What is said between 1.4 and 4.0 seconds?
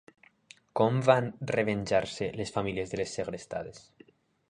revenjar-se les famílies de les segrestades?